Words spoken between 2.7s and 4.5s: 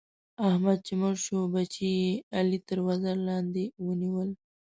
وزر باندې ونيول.